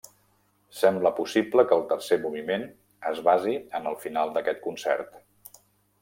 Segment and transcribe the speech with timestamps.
[0.77, 2.65] Sembla possible que el tercer moviment
[3.09, 5.61] es basi en el final d'aquest concert.